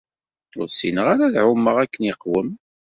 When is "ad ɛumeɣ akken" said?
1.27-2.09